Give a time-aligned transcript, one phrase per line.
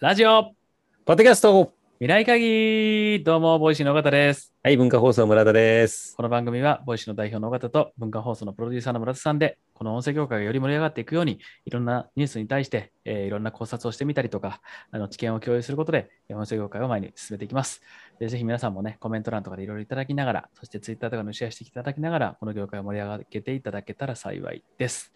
[0.00, 0.54] ラジオ
[1.04, 4.54] ポッドキャスト未来会議どうも、ボイシーの尾形です。
[4.62, 6.16] はい、文化放送村田です。
[6.16, 17.82] この番組は、ボイシーの代表の尾形と文化放送のプロデューサーの村田さんで、この音声業界がより盛り上がっていくように、いろんなニュースに対して、えーいろんな考察をしてみたりとか、あの知見を共有することで、えー音声業界を前に進めていきます。
[18.18, 25.12] でぜひ皆さんもね、コメント欄とかでいろいろいただきながら、そしてツイッターとかのシェアしていただきながら、この業界を盛り上げていただけたら幸いです。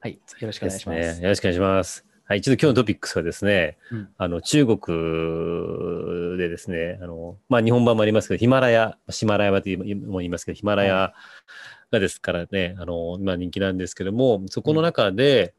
[0.00, 0.96] はい、よろしくお願いします。
[0.96, 1.22] ですね。
[1.22, 2.11] よろしくお願いします。
[2.32, 4.08] はい、ちょっと今日のトピックスはですね、うん。
[4.16, 11.12] あの中国でですね、あのまあ日本版もありますけど、ヒマラヤ、シマラヤとも言いますけど、ヒマラヤ
[11.90, 15.52] がですからね、あの今人気なんですけども、そこの中で、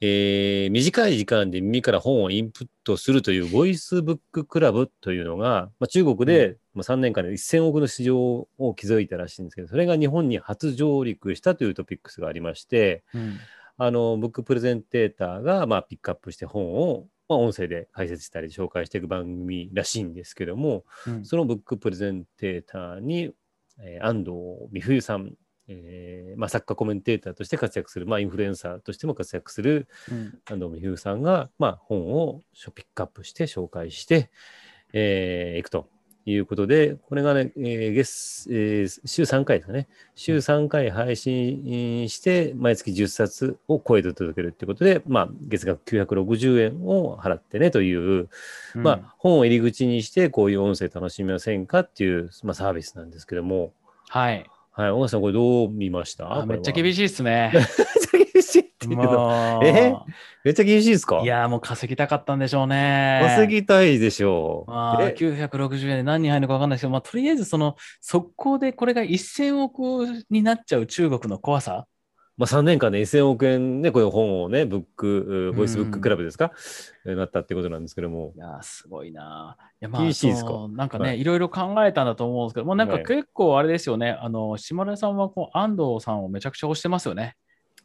[0.00, 13.38] えー短い時間で耳から本をインプットするというボイスブッククラブというのが、まあ、中国で、まあ、3年間で1000億の市場を築いたらしいんですけど、それが日本に初上陸したというトピックスがありまして、うん
[13.78, 21.24] あの、ブックプレゼンテーターが、まあ、ピックアップして本を、まあ、音声で解説したり紹介していく番組らしいんですけども、うん。
[21.24, 23.30] そのブックプレゼンテーターに、
[23.80, 24.32] えー安藤
[24.72, 25.34] 美冬さん、
[25.68, 30.40] えーまあ、作家コメンテーターとして活躍する、まあ、インフルエンサーとしても活躍するうん。
[30.50, 32.42] 安藤美冬さんが、まあ、本を
[32.74, 34.30] ピックアップして紹介して、
[34.92, 35.88] えーいくと
[36.30, 39.88] いうことで、これがね、えー月えー週3回ですかね。
[40.14, 48.28] 週3回配信して、毎月10冊を超えて届けるということで、まあ、月額960円を払ってねという、
[48.74, 53.72] うんまあ、本を入り口にして、こういう音声楽しみませんかっていう、まあ、サービスなんですけども、
[54.08, 54.44] はい。
[54.72, 56.32] はい、小川さん、これどう見ました？
[56.32, 56.72] あめっちゃ。
[56.72, 57.52] 厳しいっすね。
[58.96, 59.94] けど、もうえ
[60.44, 61.20] めっちゃ厳しいですか？
[61.22, 63.20] いやーもう稼ぎたかったんでしょうね。
[63.22, 64.70] 稼ぎたいでしょう。
[64.70, 71.86] まあ、え？960円で何人入るのか分かんないですけど、まあ、とりあえずその速攻でこれが1000億になっちゃう中国の怖さ？
[72.36, 76.52] まあ、3年間で1000億円ね、こういう本をね、ブック、ボイスブッククラブですか、
[77.04, 78.38] えーなったってことなんですけどもい。
[78.38, 79.56] やーすごいな。
[79.80, 80.68] いやまあ厳しいですか？
[80.70, 87.34] なんかね、、はいろいろ考えたんだと思うんですけど、もうなんかはい結構あれですよね、あの島田さんはこう安藤さんをめちゃくちゃ推してますよね。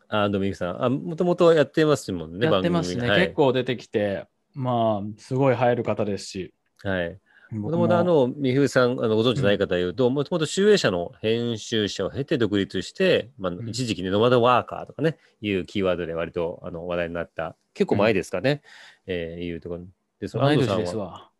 [0.07, 0.83] あ、ドミニクさん。
[0.83, 3.33] あ、もともとやってますもんね、やってますね、番組結。
[3.33, 6.53] 構出てきて、まあ、すごい入る方ですし。
[6.83, 7.07] はい。
[7.07, 7.19] はい
[7.59, 18.61] も僕ともとあの、美冬さん、あのご存知ない方言うと、もともと集英社の編集者を経て独立して、まあん、一時期ね、ノマドワーカーとかね、いうキーワードで割とあの話題になった、結構前ですかね、
[19.05, 19.83] えーいうところ
[20.19, 20.45] で、その。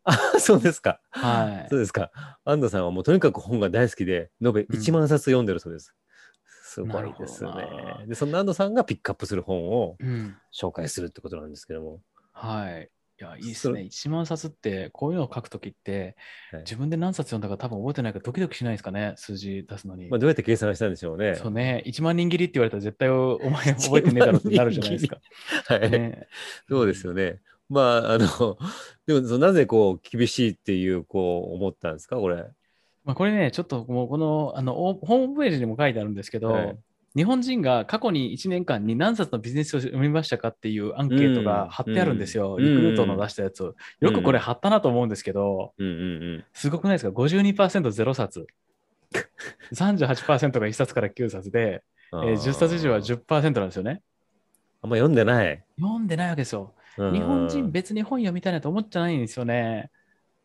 [0.06, 1.00] あ、そうですか。
[1.10, 1.80] はいそう。
[1.80, 2.12] ですか。
[2.44, 5.96] 安藤さんはもうとにかく本が大好きで、延べ1万冊読んでるそうです。
[6.74, 8.06] すごいですねな。
[8.08, 12.00] で、そんな安藤さんがピックアップする本をうん紹介するってことなんですけども。
[12.32, 12.90] はい。
[13.22, 13.82] いや、いいですそね。
[13.82, 16.16] 1万冊って、こういうのを書くときって、
[16.52, 20.10] はい自分で何冊読んだか多分覚えてないからドキドキしないですかね、数字出すのに。
[20.10, 21.36] まあ、どうやって計算したんでしょうね。
[21.36, 25.20] そうね、1万人切りって言われたら絶対 お前覚えてねえだろってなるじゃないですか。
[25.68, 26.28] はい、ね、
[26.68, 27.42] そうですよね。
[27.70, 28.58] まあ、あの、
[29.06, 32.46] でもそのなぜこう厳しいっていう、こう思ったんですか、これ。
[33.06, 36.78] まあ、これね、ちょっともうこのあのおホームページにも書いてあるんですけど、はい
[37.16, 42.56] 日本人が過去に1年間に何冊のビジネス書を読みましたかっていうアンケートが貼ってあるんですよ。
[42.58, 43.76] うんリクルートの出したやつを。
[44.00, 45.74] よくこれ貼ったなと思うんですけど。
[46.54, 48.48] すごくないですか ?52% ゼロ冊。
[49.74, 51.84] 38%が1冊から9冊で、
[52.14, 54.02] ええー10冊以上は10%なんですよね。
[54.82, 55.64] あんま読んでない。
[55.80, 56.74] 読んでないわけですよ。
[56.98, 59.92] うん日本人別に本読みたいなと思っちゃないんですよね。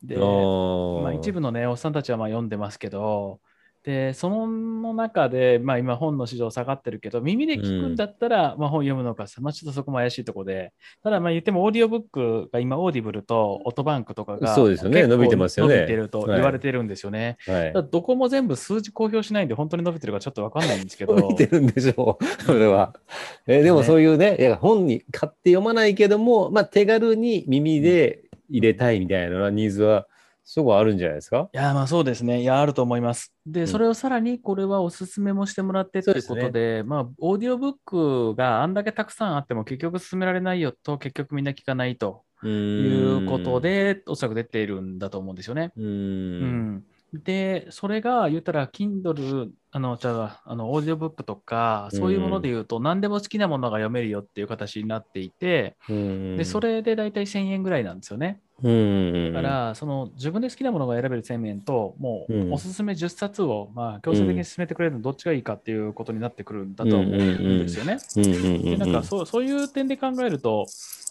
[0.02, 3.40] で、まあ、一部のね、おっさんたちはまあ読んでますけど、
[3.84, 10.72] で、その中で、まあ今本の市場下がってるけど、耳で聞くんだったら、まあ本読むのかさ、まあちょっとそこも怪しいとこで、
[11.02, 15.06] ただまあ言ってもオーディオブックが今オーディブルとオトバンクとかがそうですよね。
[15.06, 15.74] 伸びてますよね。
[15.76, 17.38] 伸びてると言われてるんですよね。
[17.46, 17.72] はい。
[17.90, 22.94] どこも全部数字公表しないんで本当に伸びてるかちょっとわかんないんですけど、見てるんでしょう、 それは。
[23.46, 30.06] えーでもねそういうね、いや本に買って読まないけども、まあ、手軽に耳で入れたいみたいなニーズは、
[30.44, 31.50] すごいあるんじゃないですか？
[31.52, 32.40] いや、まあそうですね。
[32.40, 33.34] いや、あると思います。
[33.46, 43.60] で、んそれをさらにこれはおすすめもしてもらってっていうことそうで、まあ、オーディオブックがあんだけたくさんあっても結局進められないよと、結局みんな聞かないとということ。
[43.60, 45.72] で、おそらく出ているんだと思うんですよね。
[45.76, 45.82] う。
[45.82, 46.84] うんん。
[47.12, 58.40] で、それが言ったら、Kindle、あの、じゃあ、あの、オーディオブックとか、そういうもので言うと、何でも好きなものが読めるよっていう形になっていて、うんで、そ、れで大体1000円ぐらいなんですよね。
[58.62, 59.32] うん。
[59.32, 62.52] だから、その自分で好きなものが選べる1000円と、もううん。
[62.52, 67.98] おすすめ10冊を、まあ、強制的に進めてくれるのどっちがいいかっていうことになってくるんだと思うんですよね。
[68.16, 70.66] でなんかそうそういう点で考えると、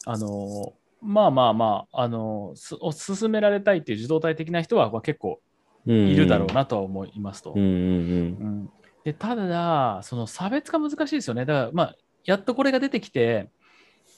[0.06, 5.40] あのまあまあまあ、あのすお勧められたいっていう受動体的な人は、まあ、結構
[5.86, 7.54] いるだろうなとは思いますと。
[9.04, 11.46] でただ、その差別化難しいですよね。
[11.46, 11.96] だから、まあ、
[12.26, 13.50] やっとこれが出てきて、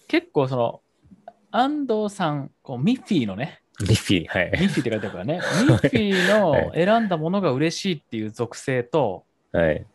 [0.08, 0.82] 結構その、
[1.52, 4.52] 安藤さん、こうミッフィーのね、ミッフィー、はい。
[4.52, 9.86] ミッフィーって書いてあるからね、 ミッフィーの選んだものが嬉しいっていう属性と、はい。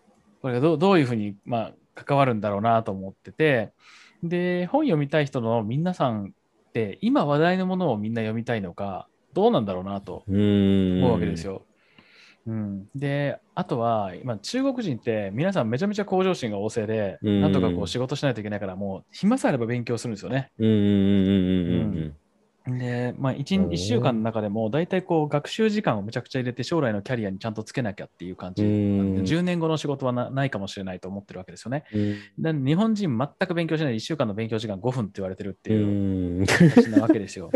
[0.41, 3.73] これがどうどういうふうに、まあ、関わるんだろうなと思ってて、
[4.23, 6.35] で、本読みたい人の皆さん
[6.69, 10.25] って、今話題のものをみんな読みたいのか、どうなんだろうなと。
[10.29, 11.63] 思うわけですよ。
[12.47, 17.41] うん、で、あとは、今、中国人って皆さんめちゃめちゃ向上心が旺盛で、うん。
[17.41, 20.51] なんとかこう仕事しないといけないから、もう暇さえあれば勉強するんですよね。
[20.59, 22.17] うんうんうんうんうん
[22.67, 28.63] で、まあ、なるほ 1, どね一週間の中でも、大体こう学習時間をむちゃくちゃ入れて、将来のキャリアにちゃんとつけなきゃっていう感じ。
[28.65, 31.85] うん10年後の仕事はなないかもしれないと思ってるわけですよね。
[32.39, 36.47] 日本人全く勉強しないで1週間の勉強時間5分って言われてるってういうん。
[36.47, 37.51] 話なわけですよ。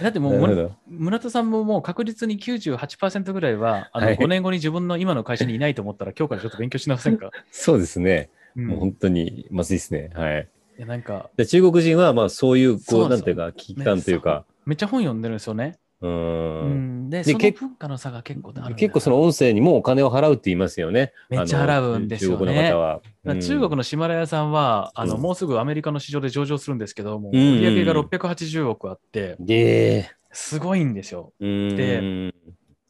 [0.00, 8.28] だってもう村田さんももう確実に98%ぐらいはあのはい5年後に自分の今の会社にいないと思ったら今日からちょっと勉強しなませんか、 そうですね。
[8.56, 10.10] うんもう本当にまずいですね。
[10.14, 10.48] はい。
[10.82, 11.30] いやなんか。
[11.36, 15.78] で中国人はまあそういう、こう、なんていうか、危機感というか、めっちゃ本読んでるんですよね。
[16.00, 16.08] う。
[16.08, 17.06] うん。
[17.06, 21.12] ん、で、でその結文化の差が結構ある結構その音声にもお金を払うって言いますよね。
[21.30, 22.36] めっちゃ払うんですよね。
[22.36, 22.94] 中国の方は。
[23.24, 25.22] だから中国のシマラヤさんは、あのうん。
[25.22, 31.32] もうすぐアメリカの市場で上場するんですけども、うんうん売上が680億あって、で、すごいんですよ。
[31.38, 31.76] うん。
[31.76, 32.32] で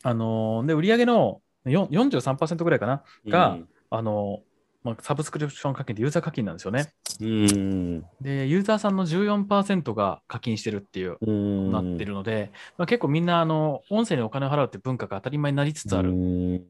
[0.03, 3.59] あのーで、売上のよ43%ぐらいかな、が
[3.91, 4.52] あのー
[4.85, 6.93] まあ、サブスクリプション課金でユーザー課金なんですよね。
[7.21, 8.01] うん。
[8.21, 11.73] で、ユーザーさんの14%が課金してるっていう、うん。
[11.73, 16.11] なってるので、まあ、結構みんな、あの、音声にお金を払うって文化が当たり前になりつつある。
[16.11, 16.63] うん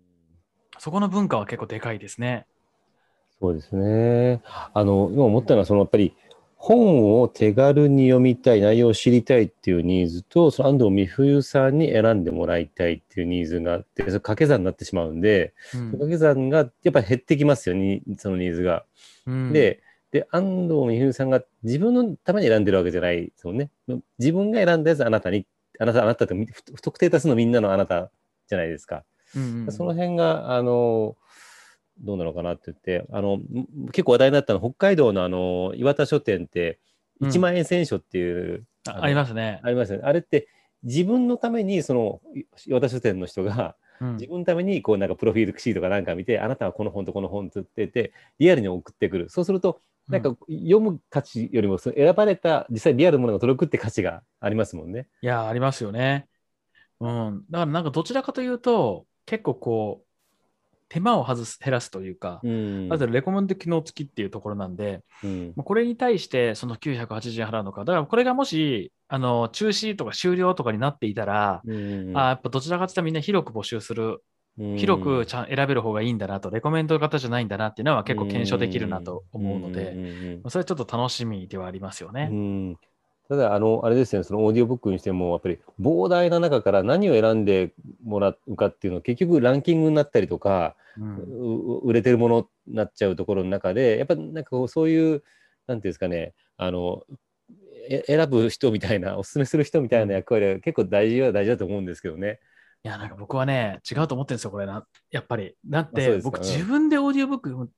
[0.79, 2.47] そこの文化は結構でかいですね。
[3.41, 4.43] そうですね。
[4.73, 6.17] あの、今思ったのは、そのやっぱり
[6.65, 18.85] 本を手軽に読みたい、内容を知りたいっていうニーズと、その安藤美冬さんに選んでもらいたいっていうニーズがあって、それ掛け算になってしまうんで、うん掛け算がやっぱり減ってきますよね、そのニーズが。
[19.27, 19.83] うんで、
[20.13, 23.69] で、安藤美冬さんが自分のために選んでるわけじゃないですもんね。
[24.21, 25.49] 自分が選んだやつあなたに、
[25.81, 28.13] あなた、あなたって不不特定多数のみんなのあなた
[28.47, 29.03] じゃないですか。
[29.35, 31.17] うんうんその辺が、あの、
[32.01, 36.79] どうなのかなって言って、あの、ん結構話題になったのは、北海道のあの、岩田書店って、
[37.21, 39.61] うん1万円選書っていう、あありますね。
[39.63, 40.05] ありますよね。
[40.05, 40.49] あれって、
[40.83, 42.21] 自分のために、その、
[42.67, 49.29] 岩田書店の人が、うん自分のために、こう、なんか、プロフィールシートかなんか見て、あなたはこの本とこの本とって言って、リアルに送ってくる。
[49.29, 55.07] そうすると、なんか、読む価値よりも、その選ばれた、実際リアルのものが届くって価値がありますもんね。
[55.21, 56.27] いや、ありますよね。
[56.99, 57.45] うん。
[57.49, 60.07] だからなんかどちらかというと、結構こう、
[60.93, 62.89] 手間を外す、減らすというか、うん。
[62.89, 65.55] まずレコメンド機能付きっていうところなんで、うん。
[65.55, 74.23] これに対してその980円払うのか、だからこれがもし、あの、中止とか終了とかになっていたら、うんあやっぱどちらかというとみんな広く募集する、
[74.59, 82.77] 広くちゃん選べる方がいいんだなと、レコメンド型じゃないんだなっていうのは結構検証できるなと思うので、それはちょっと楽しみではありますようね。
[83.27, 87.73] んただ、あの、あれですね、そのオーディオブックにしても、やっぱり膨大な中から何を選んで
[88.05, 95.23] もらうかっていうのは、結局ランキングになったりとか、うんう売れてるものになっちゃうところの中で、やっぱなんかこうそういう、
[95.67, 97.05] なんていうんですかね、あの、
[97.89, 102.41] え選ぶ人みたいな、おすすめする人みたいな役割は結構大事は大事だと思うんですけどね。
[102.85, 104.87] いや、なんか僕はね、違うと思ってるんですよ、これな。
[105.11, 105.57] やっぱり。
[105.67, 107.71] だって、僕、自分でオーディオブック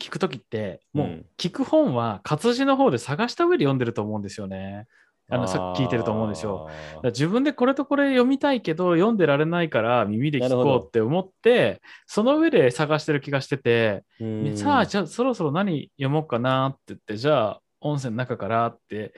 [0.00, 4.86] 聞くときって、もううん聞く本は活字の方で探した上で読んでると思うんですよね。
[5.30, 6.68] あのさっき聞いてると思うんですよ。
[7.04, 19.14] 自分でこれとこれ読みたいけど、読んでられないから耳で聞こうって思って、その上で探してる気がしてて、うんさあ、じゃあそろそろ何読もうかなって言って、じゃあ音声の中からって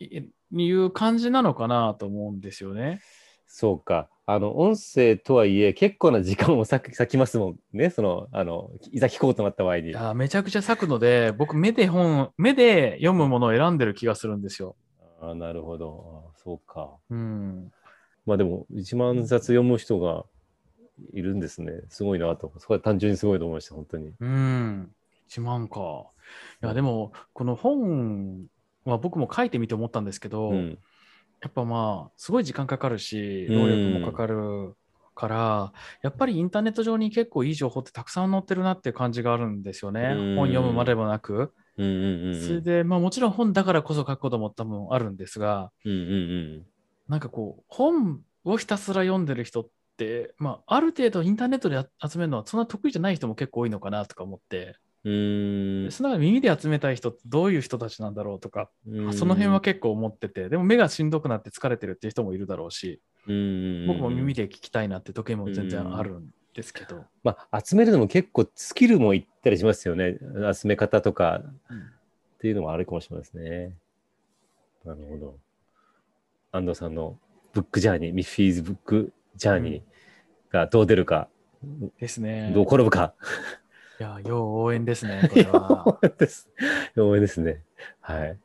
[0.00, 3.00] いいう感じなのかなと思うんですよね。
[3.46, 4.08] そうか。
[4.26, 7.90] あの、音声とはいえ、結構な時間を割きますもんね。
[7.90, 9.90] その、あの、いざ聞こうとなった場合に。
[9.90, 14.76] いやめちゃくちゃ割くので、僕、目で本、目で読むものを選んでる気がするんですよ。
[15.20, 16.32] あーなるほど。
[16.34, 16.96] あーそうか。
[17.10, 17.70] うん。
[18.24, 20.24] まあでも、1万冊読む人が
[21.12, 21.72] いるんですね。
[21.90, 22.50] すごいなと。
[22.58, 24.14] そこは単純にすごいと思いました、本当に。
[24.18, 24.90] うん。
[25.28, 26.06] 1万か。
[26.62, 28.46] いや、でも、この本
[28.86, 30.78] は僕も書いてみて思ったんですけど、うん。
[31.44, 34.74] やっぱまあ、すごい時間かかるし、うん労力もかかる
[35.14, 40.14] から、やっぱりインターネット上に結構いい情報ってたくさん載ってるなっていう感じがあるんですよね。
[40.16, 41.52] うん本読むまでもなく。
[41.76, 42.40] うんうんうん。
[42.40, 46.66] それで、まあもちろん本だからこそ書くことも多分あるんですが、うんうん
[47.08, 55.12] なんかこう、本をひたすら読んでる人って、まあ、ある程度インターネットで集めるのはそんな得意じゃない人も結構多いのかなとか思って、うん。
[55.12, 59.12] うーんその中で耳で集めたい人ってどういう人たちなんだろうとか、うん。
[59.12, 63.86] その辺は結構思ってて、でも目がしんどくなって疲れてるっていう人もいるだろうし、うん。
[63.86, 64.44] 僕も耳で。
[64.44, 70.18] で聞きたいなって時計も全然あるんですけど、まあ、集めるのも結構スキルもいったりしますよね。
[70.54, 73.74] 集め方とかうんっていうのもあるかもしれないですね。
[74.84, 75.38] なるほど。
[76.52, 77.18] 安藤さんの
[77.54, 81.28] ブックジャーニー、ミッフィーズブックジャーニーがどう出るか、
[81.98, 82.52] ですね。
[82.54, 83.14] どう転ぶか。
[84.00, 85.86] いや、よう応援ですね、これは。
[85.88, 86.50] 応援です。
[86.96, 87.62] 応援ですね。
[88.00, 88.38] はい。